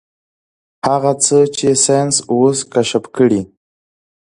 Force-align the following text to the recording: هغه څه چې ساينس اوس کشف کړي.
هغه 0.87 1.11
څه 1.23 1.37
چې 1.57 1.67
ساينس 1.83 2.15
اوس 2.33 2.57
کشف 2.73 3.03
کړي. 3.15 3.41